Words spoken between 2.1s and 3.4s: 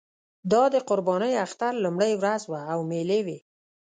ورځ وه او مېلې وې.